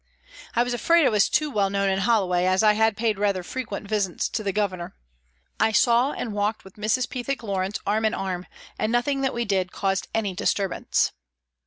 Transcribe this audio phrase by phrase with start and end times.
[0.55, 3.43] I was afraid I was too well known in Holloway, as I had paid rather
[3.43, 4.95] frequent visits to the Governor.
[5.59, 7.07] I saw and walked with Mrs.
[7.07, 8.47] Pethick Lawrence, arm in arm,
[8.79, 11.11] and nothing that we did caused any dis turbance.